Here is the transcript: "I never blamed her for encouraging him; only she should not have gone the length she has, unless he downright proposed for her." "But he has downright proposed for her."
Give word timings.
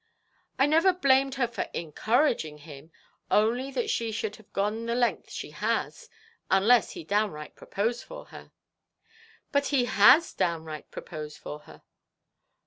"I 0.57 0.65
never 0.65 0.93
blamed 0.93 1.35
her 1.35 1.47
for 1.47 1.69
encouraging 1.75 2.57
him; 2.57 2.91
only 3.29 3.71
she 3.87 4.11
should 4.11 4.31
not 4.33 4.37
have 4.37 4.51
gone 4.51 4.87
the 4.87 4.95
length 4.95 5.29
she 5.29 5.51
has, 5.51 6.09
unless 6.49 6.93
he 6.93 7.03
downright 7.03 7.53
proposed 7.55 8.03
for 8.05 8.25
her." 8.33 8.51
"But 9.51 9.67
he 9.67 9.85
has 9.85 10.33
downright 10.33 10.89
proposed 10.89 11.37
for 11.37 11.59
her." 11.69 11.83